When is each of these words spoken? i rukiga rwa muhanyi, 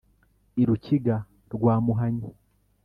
i 0.61 0.63
rukiga 0.67 1.15
rwa 1.53 1.75
muhanyi, 1.85 2.29